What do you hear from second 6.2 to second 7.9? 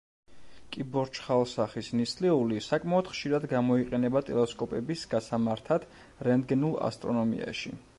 რენტგენულ ასტრონომიაში.